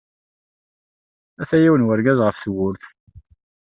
[1.41, 2.83] Ata yiwen wergaz ɣef tewwurt.